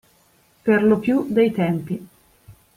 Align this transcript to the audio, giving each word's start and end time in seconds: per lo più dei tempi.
per 0.63 0.83
lo 0.83 0.97
più 0.97 1.27
dei 1.29 1.51
tempi. 1.51 2.07